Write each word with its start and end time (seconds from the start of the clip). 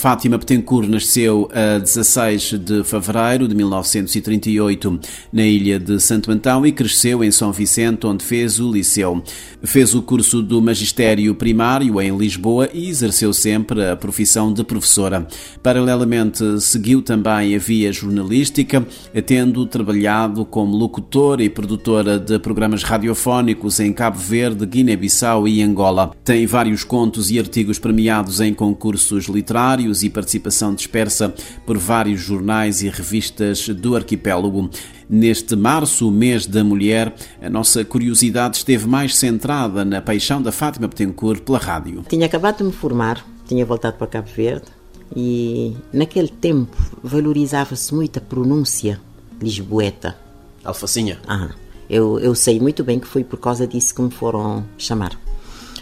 Fátima 0.00 0.38
Betancourt 0.38 0.88
nasceu 0.88 1.46
a 1.52 1.78
16 1.78 2.58
de 2.58 2.82
fevereiro 2.84 3.46
de 3.46 3.54
1938 3.54 4.98
na 5.30 5.42
ilha 5.42 5.78
de 5.78 6.00
Santo 6.00 6.32
Antão 6.32 6.64
e 6.64 6.72
cresceu 6.72 7.22
em 7.22 7.30
São 7.30 7.52
Vicente, 7.52 8.06
onde 8.06 8.24
fez 8.24 8.58
o 8.58 8.72
liceu. 8.72 9.22
Fez 9.62 9.94
o 9.94 10.00
curso 10.00 10.40
do 10.40 10.62
magistério 10.62 11.34
primário 11.34 12.00
em 12.00 12.16
Lisboa 12.16 12.70
e 12.72 12.88
exerceu 12.88 13.34
sempre 13.34 13.90
a 13.90 13.94
profissão 13.94 14.50
de 14.50 14.64
professora. 14.64 15.28
Paralelamente, 15.62 16.62
seguiu 16.62 17.02
também 17.02 17.54
a 17.54 17.58
via 17.58 17.92
jornalística, 17.92 18.82
tendo 19.26 19.66
trabalhado 19.66 20.46
como 20.46 20.78
locutora 20.78 21.42
e 21.42 21.50
produtora 21.50 22.18
de 22.18 22.38
programas 22.38 22.82
radiofónicos 22.82 23.78
em 23.80 23.92
Cabo 23.92 24.18
Verde, 24.18 24.64
Guiné-Bissau 24.64 25.46
e 25.46 25.62
Angola. 25.62 26.12
Tem 26.24 26.46
vários 26.46 26.84
contos 26.84 27.30
e 27.30 27.38
artigos 27.38 27.78
premiados 27.78 28.40
em 28.40 28.54
concursos 28.54 29.26
literários 29.26 29.89
e 30.02 30.10
participação 30.10 30.74
dispersa 30.74 31.34
por 31.66 31.76
vários 31.76 32.20
jornais 32.20 32.82
e 32.82 32.88
revistas 32.88 33.68
do 33.68 33.96
arquipélago. 33.96 34.70
Neste 35.08 35.56
março, 35.56 36.08
o 36.08 36.10
mês 36.10 36.46
da 36.46 36.62
mulher, 36.62 37.14
a 37.42 37.50
nossa 37.50 37.84
curiosidade 37.84 38.58
esteve 38.58 38.86
mais 38.86 39.16
centrada 39.16 39.84
na 39.84 40.00
paixão 40.00 40.40
da 40.40 40.52
Fátima 40.52 40.86
Betancourt 40.86 41.42
pela 41.42 41.58
rádio. 41.58 42.04
Tinha 42.08 42.26
acabado 42.26 42.58
de 42.58 42.64
me 42.64 42.72
formar, 42.72 43.24
tinha 43.46 43.66
voltado 43.66 43.96
para 43.96 44.06
Cabo 44.06 44.28
Verde 44.34 44.66
e 45.14 45.76
naquele 45.92 46.28
tempo 46.28 46.76
valorizava-se 47.02 47.92
muito 47.94 48.18
a 48.18 48.22
pronúncia 48.22 49.00
lisboeta. 49.42 50.16
Alfacinha. 50.64 51.18
Ah, 51.26 51.50
eu, 51.88 52.20
eu 52.20 52.34
sei 52.34 52.60
muito 52.60 52.84
bem 52.84 53.00
que 53.00 53.06
foi 53.06 53.24
por 53.24 53.38
causa 53.38 53.66
disso 53.66 53.94
que 53.94 54.02
me 54.02 54.10
foram 54.10 54.64
chamar. 54.78 55.18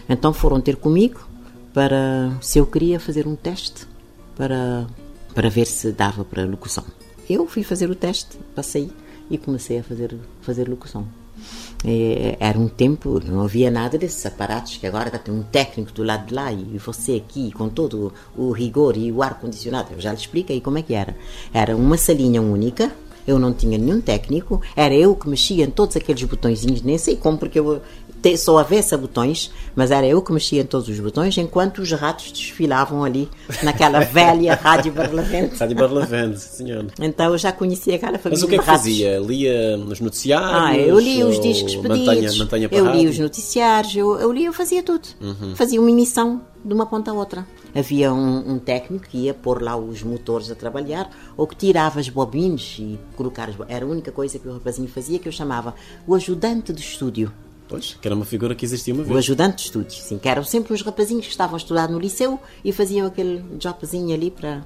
Então 0.08 0.32
foram 0.32 0.60
ter 0.60 0.76
comigo 0.76 1.28
para 1.74 2.32
se 2.40 2.58
eu 2.58 2.66
queria 2.66 2.98
fazer 2.98 3.26
um 3.26 3.36
teste 3.36 3.86
para, 4.38 4.86
para 5.34 5.50
ver 5.50 5.66
se 5.66 5.92
dava 5.92 6.24
para 6.24 6.46
locução. 6.46 6.84
Eu 7.28 7.46
fui 7.46 7.62
fazer 7.62 7.90
o 7.90 7.94
teste, 7.94 8.38
passei 8.54 8.90
e 9.28 9.36
comecei 9.36 9.80
a 9.80 9.82
fazer, 9.82 10.16
fazer 10.40 10.68
locução. 10.68 11.06
É, 11.84 12.36
era 12.40 12.58
um 12.58 12.66
tempo, 12.66 13.20
não 13.24 13.42
havia 13.42 13.70
nada 13.70 13.96
desses 13.98 14.24
aparatos 14.26 14.76
que 14.78 14.86
agora 14.86 15.10
tem 15.10 15.32
um 15.32 15.42
técnico 15.42 15.92
do 15.92 16.02
lado 16.02 16.26
de 16.26 16.34
lá 16.34 16.52
e 16.52 16.78
você 16.78 17.16
aqui 17.16 17.52
com 17.52 17.68
todo 17.68 18.12
o 18.36 18.50
rigor 18.50 18.96
e 18.96 19.12
o 19.12 19.22
ar-condicionado. 19.22 19.92
Eu 19.92 20.00
já 20.00 20.10
lhe 20.10 20.18
expliquei 20.18 20.60
como 20.60 20.78
é 20.78 20.82
que 20.82 20.94
era. 20.94 21.16
Era 21.52 21.76
uma 21.76 21.96
salinha 21.96 22.40
única, 22.40 22.90
eu 23.26 23.38
não 23.38 23.52
tinha 23.52 23.76
nenhum 23.76 24.00
técnico, 24.00 24.60
era 24.74 24.94
eu 24.94 25.14
que 25.14 25.28
mexia 25.28 25.64
em 25.64 25.70
todos 25.70 25.96
aqueles 25.96 26.22
botõezinhos, 26.24 26.82
nem 26.82 26.96
sei 26.96 27.14
como, 27.14 27.36
porque 27.36 27.58
eu 27.58 27.82
só 28.36 28.58
avessa 28.58 28.96
botões, 28.96 29.50
mas 29.74 29.90
era 29.90 30.06
eu 30.06 30.20
que 30.22 30.32
mexia 30.32 30.62
em 30.62 30.66
todos 30.66 30.88
os 30.88 30.98
botões, 31.00 31.36
enquanto 31.38 31.78
os 31.78 31.90
ratos 31.92 32.32
desfilavam 32.32 33.04
ali 33.04 33.28
naquela 33.62 34.00
velha 34.04 34.54
Rádio 34.54 34.92
Barlavento. 34.92 35.56
Rádio 35.56 35.76
Barlavento, 35.76 36.38
senhor. 36.38 36.86
Então 37.00 37.32
eu 37.32 37.38
já 37.38 37.52
conhecia 37.52 37.96
aquela 37.96 38.18
família 38.18 38.38
Mas 38.38 38.42
o 38.42 38.48
que 38.48 38.56
é 38.56 38.58
que 38.58 38.64
fazia? 38.64 39.18
Lia 39.18 39.78
os 39.78 40.00
noticiários? 40.00 40.52
Ah, 40.52 40.76
eu 40.76 40.98
lia 40.98 41.26
os 41.26 41.40
discos 41.40 41.76
pedidos, 41.76 42.38
mantenha, 42.38 42.68
eu 42.70 42.90
lia 42.90 43.08
os 43.08 43.18
noticiários, 43.18 43.96
eu, 43.96 44.18
eu 44.18 44.32
lia, 44.32 44.46
eu 44.46 44.52
fazia 44.52 44.82
tudo. 44.82 45.06
Uhum. 45.20 45.54
Fazia 45.54 45.80
uma 45.80 45.90
emissão 45.90 46.42
de 46.64 46.74
uma 46.74 46.86
ponta 46.86 47.10
a 47.10 47.14
outra. 47.14 47.46
Havia 47.74 48.12
um, 48.12 48.54
um, 48.54 48.58
técnico 48.58 49.06
que 49.08 49.18
ia 49.18 49.34
pôr 49.34 49.62
lá 49.62 49.76
os 49.76 50.02
motores 50.02 50.50
a 50.50 50.54
trabalhar 50.54 51.10
ou 51.36 51.46
que 51.46 51.54
tirava 51.54 52.00
as 52.00 52.08
bobines 52.08 52.76
e 52.78 52.98
colocar 53.16 53.48
as 53.48 53.56
Era 53.68 53.84
a 53.84 53.88
única 53.88 54.10
coisa 54.10 54.38
que 54.38 54.48
o 54.48 54.52
rapazinho 54.52 54.88
fazia 54.88 55.18
que 55.18 55.28
eu 55.28 55.32
chamava 55.32 55.74
o 56.06 56.14
ajudante 56.14 56.72
de 56.72 56.80
estúdio. 56.80 57.32
Pois, 57.68 57.96
que 58.00 58.08
era 58.08 58.14
uma 58.14 58.24
figura 58.24 58.54
que 58.54 58.64
existia 58.64 58.94
uma 58.94 59.02
vez. 59.02 59.14
O 59.14 59.18
ajudante 59.18 59.56
de 59.56 59.62
estúdio, 59.62 60.02
sim, 60.02 60.18
que 60.18 60.28
eram 60.28 60.42
sempre 60.42 60.72
os 60.72 60.82
rapazinhos 60.82 61.26
que 61.26 61.32
estavam 61.32 61.54
a 61.54 61.58
estudar 61.58 61.88
no 61.88 61.98
liceu 61.98 62.40
e 62.64 62.72
faziam 62.72 63.06
aquele 63.06 63.44
jobzinho 63.58 64.14
ali 64.14 64.30
para 64.30 64.64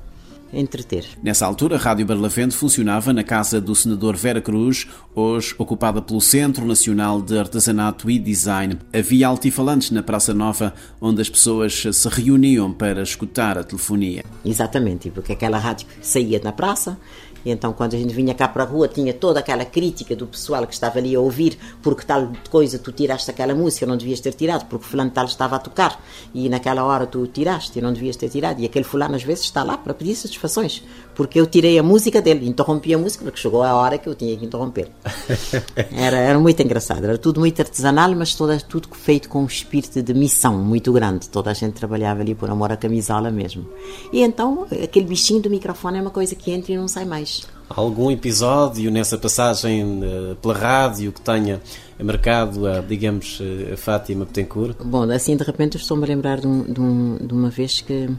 entreter. 0.53 1.07
Nessa 1.23 1.47
altura, 1.47 1.77
a 1.77 1.79
Rádio 1.79 2.05
Barlavento 2.05 2.55
funcionava 2.55 3.13
na 3.13 3.25
casa 3.25 3.61
do 3.61 3.75
senador 3.75 4.17
Vera 4.17 4.41
Cruz, 4.41 4.87
hoje 5.15 5.55
ocupada 5.57 6.03
pelo 6.03 6.21
Centro 6.21 6.67
Nacional 6.67 7.23
de 7.23 7.39
Artesanato 7.39 8.11
e 8.11 8.19
Design. 8.19 8.79
Havia 8.93 9.29
altifalantes 9.29 9.91
na 9.91 10.03
Praça 10.03 10.35
Nova, 10.35 10.75
onde 11.01 11.23
as 11.23 11.31
pessoas 11.31 11.83
se 11.93 12.09
reuniam 12.09 12.73
para 12.73 13.03
escutar 13.03 13.57
a 13.57 13.65
telefonia. 13.65 14.25
Exatamente, 14.45 15.11
porque 15.11 15.33
aquela 15.33 15.59
rádio 15.59 15.87
saía 16.01 16.41
na 16.43 16.53
praça 16.53 16.99
e 17.45 17.51
então, 17.51 17.73
quando 17.73 17.95
a 17.95 17.99
gente 17.99 18.15
vinha 18.15 18.35
cá 18.35 18.49
para 18.49 18.63
a 18.63 18.67
rua, 18.67 18.89
tinha 18.89 19.13
toda 19.13 19.41
aquela 19.41 19.65
crítica 19.65 20.15
do 20.15 20.27
pessoal 20.27 20.67
que 20.67 20.75
estava 20.75 20.99
ali 20.99 21.15
a 21.15 21.21
ouvir, 21.21 21.59
porque 21.83 22.05
tal 22.05 22.31
coisa 22.51 22.79
tu 22.79 22.93
tiraste 22.93 23.31
aquela 23.31 23.55
música, 23.55 23.87
não 23.87 23.97
devias 23.97 24.21
ter 24.21 24.33
tirado, 24.35 24.67
porque 24.67 24.85
fulano 24.85 25.11
tal 25.11 25.25
estava 25.25 25.57
a 25.57 25.59
tocar 25.59 26.03
e 26.35 26.49
naquela 26.49 26.85
hora 26.85 27.07
tu 27.07 27.27
tiraste 27.27 27.79
e 27.79 27.83
não 27.83 27.93
devias 27.93 28.17
ter 28.17 28.29
tirado. 28.29 28.61
E 28.61 28.65
aquele 28.65 28.85
fulano 28.85 29.15
às 29.15 29.23
vezes 29.23 29.45
está 29.45 29.63
lá 29.63 29.77
para 29.77 29.93
pedir 29.95 30.15
satisfações, 30.15 30.83
porque 31.15 31.41
eu 31.41 31.47
tirei 31.47 31.79
a 31.79 31.83
música 31.83 32.21
dele, 32.23 32.49
interrompi 32.49 32.95
a 32.95 32.99
música, 32.99 33.25
porque 33.25 33.41
chegou 33.41 33.63
a 33.63 33.75
hora 33.75 33.99
que 33.99 34.09
eu 34.09 34.15
tinha 34.15 34.37
que 34.37 34.45
interromper. 34.45 34.89
Era, 35.93 36.17
era 36.17 36.39
muito 36.39 36.61
engraçado, 36.63 37.05
era 37.05 37.19
tudo 37.19 37.41
muito 37.41 37.61
artesanal, 37.61 38.15
mas 38.15 38.35
toda, 38.35 38.59
tudo 38.59 38.89
feito 38.93 39.29
com 39.29 39.43
um 39.43 39.47
espírito 39.47 40.03
de 40.03 40.15
missão 40.15 40.59
muito 40.59 40.93
grande. 40.93 41.29
Toda 41.29 41.51
a 41.51 41.55
gente 41.55 41.75
trabalhava 41.75 42.21
ali 42.21 42.35
por 42.35 42.51
amor 42.51 42.73
à 42.73 42.77
camisola 42.77 43.31
mesmo. 43.31 43.69
E 44.13 44.23
então, 44.23 44.67
aquele 44.83 45.07
bichinho 45.07 45.41
do 45.41 45.51
microfone 45.51 45.99
é 45.99 46.01
uma 46.01 46.11
coisa 46.11 46.35
que 46.35 46.51
entra 46.51 46.73
e 46.73 46.77
não 46.77 46.89
sai 46.89 47.05
mais. 47.05 47.32
Algum 47.75 48.11
episódio 48.11 48.91
nessa 48.91 49.17
passagem 49.17 50.01
uh, 50.03 50.37
pela 50.37 50.55
rádio 50.55 51.11
que 51.11 51.21
tenha 51.21 51.61
marcado, 51.99 52.67
a, 52.67 52.81
digamos, 52.81 53.41
a 53.73 53.77
Fátima 53.77 54.27
Betancourt? 54.27 54.77
Bom, 54.85 55.11
assim 55.11 55.37
de 55.37 55.43
repente 55.43 55.77
estou-me 55.79 56.05
a 56.05 56.07
lembrar 56.07 56.41
de, 56.41 56.47
um, 56.47 56.65
de, 56.65 56.81
um, 56.81 57.17
de, 57.17 57.33
uma 57.33 57.49
vez 57.49 57.81
que, 57.81 58.11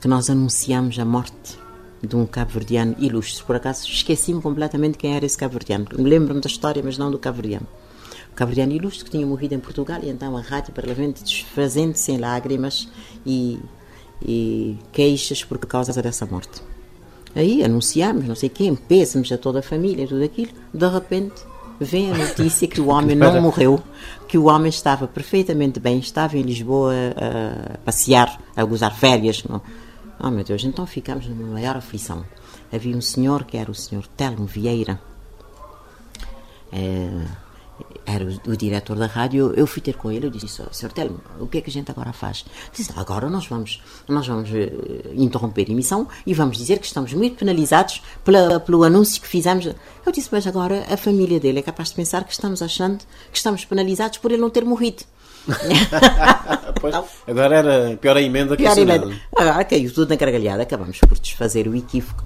que 0.00 0.08
nós 0.08 0.28
anunciamos 0.28 0.98
a 0.98 1.04
morte 1.04 1.56
de 2.02 2.16
um 2.16 2.26
cabo-verdiano 2.26 2.96
ilustre. 2.98 3.44
Por 3.44 3.56
acaso 3.56 3.86
esqueci-me 3.86 4.42
completamente 4.42 4.98
quem 4.98 5.14
era 5.14 5.24
esse 5.24 5.38
cabo-verdiano. 5.38 5.86
Lembro-me 5.92 6.40
da 6.40 6.48
história, 6.48 6.82
mas 6.84 6.98
não 6.98 7.10
do 7.10 7.18
cabo-verdiano. 7.18 7.66
Cabo-verdiano 8.34 8.72
ilustre 8.72 9.04
que 9.04 9.10
tinha 9.10 9.26
morrido 9.26 9.54
em 9.54 9.60
Portugal 9.60 10.00
e 10.02 10.08
então 10.08 10.36
a 10.36 10.40
rádio 10.40 10.72
parlamento 10.72 11.22
desfazendo-se 11.22 12.10
em 12.10 12.18
lágrimas 12.18 12.88
e, 13.24 13.60
e 14.20 14.76
queixas 14.92 15.44
por 15.44 15.58
causa 15.58 16.02
dessa 16.02 16.26
morte. 16.26 16.60
Aí 17.36 17.62
anunciamos, 17.62 18.24
não 18.24 18.34
sei 18.34 18.48
quem, 18.48 18.74
pêssamos 18.74 19.30
a 19.30 19.36
toda 19.36 19.58
a 19.58 19.62
família, 19.62 20.08
tudo 20.08 20.24
aquilo. 20.24 20.52
De 20.72 20.88
repente, 20.88 21.34
vem 21.78 22.10
a 22.10 22.16
notícia 22.16 22.66
que 22.66 22.80
o 22.80 22.88
homem 22.88 23.14
não 23.14 23.38
morreu, 23.42 23.78
que 24.26 24.38
o 24.38 24.46
homem 24.46 24.70
estava 24.70 25.06
perfeitamente 25.06 25.78
bem, 25.78 25.98
estava 25.98 26.38
em 26.38 26.42
Lisboa 26.42 26.94
a 27.14 27.78
passear, 27.84 28.40
a 28.56 28.64
gozar 28.64 28.96
férias. 28.96 29.44
Não? 29.44 29.60
Oh 30.18 30.30
meu 30.30 30.44
Deus, 30.44 30.64
então 30.64 30.86
ficamos 30.86 31.26
numa 31.26 31.52
maior 31.52 31.76
aflição. 31.76 32.24
Havia 32.72 32.96
um 32.96 33.02
senhor 33.02 33.44
que 33.44 33.58
era 33.58 33.70
o 33.70 33.74
senhor 33.74 34.06
Telmo 34.16 34.46
Vieira. 34.46 34.98
É, 36.72 37.22
era 38.06 38.24
o, 38.24 38.52
o, 38.52 38.56
diretor 38.56 38.96
da 38.96 39.06
rádio, 39.06 39.52
eu 39.56 39.66
fui 39.66 39.82
ter 39.82 39.94
com 39.94 40.10
ele, 40.10 40.26
eu 40.26 40.30
disse, 40.30 40.62
Sr. 40.70 40.92
Telmo, 40.92 41.20
o 41.40 41.46
que 41.46 41.58
é 41.58 41.60
que 41.60 41.68
a 41.68 41.72
gente 41.72 41.90
agora 41.90 42.12
faz? 42.12 42.44
Disse, 42.72 42.92
agora 42.96 43.28
nós 43.28 43.46
vamos, 43.46 43.82
nós 44.08 44.26
vamos 44.26 44.48
uh, 44.50 45.12
interromper 45.14 45.66
a 45.68 45.72
emissão 45.72 46.08
e 46.24 46.32
vamos 46.32 46.56
dizer 46.56 46.78
que 46.78 46.86
estamos 46.86 47.12
muito 47.12 47.36
penalizados 47.36 48.02
pela, 48.24 48.60
pelo 48.60 48.84
anúncio 48.84 49.20
que 49.20 49.26
fizemos. 49.26 49.66
Eu 49.66 50.12
disse, 50.12 50.28
mas 50.30 50.46
agora 50.46 50.86
a 50.88 50.96
família 50.96 51.40
dele 51.40 51.58
é 51.58 51.62
capaz 51.62 51.88
de 51.88 51.96
pensar 51.96 52.24
que 52.24 52.32
estamos 52.32 52.62
achando 52.62 52.98
que 53.30 53.36
estamos 53.36 53.64
penalizados 53.64 54.18
por 54.18 54.30
ele 54.30 54.40
não 54.40 54.50
ter 54.50 54.64
morrido. 54.64 55.02
pois, 56.80 56.94
agora 57.26 57.56
era 57.56 57.96
pior 57.96 58.16
a 58.16 58.22
emenda 58.22 58.56
que 58.56 58.62
pior 58.62 58.76
a 58.76 58.80
emenda. 58.80 59.16
Agora 59.36 59.64
caiu 59.64 59.92
tudo 59.92 60.08
na 60.08 60.16
gargalhada, 60.16 60.62
acabamos 60.62 60.98
por 61.00 61.18
desfazer 61.18 61.68
o 61.68 61.74
equívoco 61.74 62.24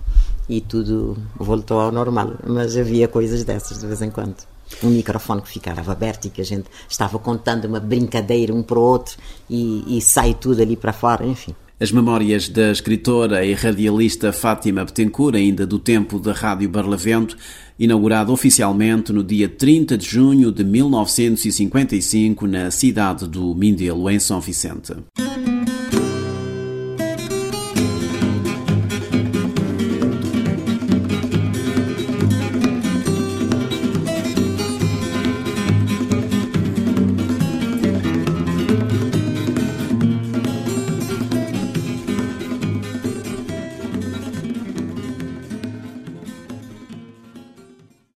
e 0.49 0.61
tudo 0.61 1.17
voltou 1.37 1.81
ao 1.81 1.93
normal. 1.93 2.35
Mas 2.47 2.77
havia 2.77 3.09
coisas 3.09 3.45
dessas 3.45 3.81
de 3.81 3.87
vez 3.87 4.01
em 4.03 4.11
quando 4.11 4.37
um 4.83 4.91
microfone 4.91 5.43
que 5.43 5.49
ficava 5.49 5.93
aberto 5.93 6.27
e 6.27 6.31
que 6.31 6.41
a 6.41 6.45
gente 6.45 6.67
estava 6.89 7.19
contando 7.19 7.65
uma 7.67 7.81
brincadeira 7.81 8.55
um 8.55 8.63
para 8.63 8.79
o 8.79 8.83
outro 8.83 9.17
e, 9.49 9.99
e 9.99 10.01
sai 10.01 10.35
tudo 10.35 10.63
ali 10.63 10.77
para 10.77 10.93
fora, 10.93 11.27
enfim. 11.27 11.55
As 11.83 11.91
memórias 11.91 12.47
da 12.47 12.71
escritora 12.71 13.43
e 13.43 13.55
radialista 13.55 14.35
Fátima 14.35 14.85
Betancourt, 14.85 15.35
ainda 15.35 15.67
do 15.67 15.79
tempo 15.79 16.19
da 16.19 16.35
Rádio 16.35 16.69
Barlavento, 16.69 17.39
inaugurada 17.79 18.31
oficialmente 18.31 19.15
no 19.15 19.25
dia 19.25 19.49
30 19.49 19.97
de 19.97 20.07
junho 20.07 20.53
de 20.53 20.63
1955 20.63 22.47
na 22.47 22.71
cidade 22.71 23.27
do 23.27 23.55
Mindelo, 23.55 24.11
em 24.11 24.19
São 24.19 24.43
Vicente. 24.43 24.93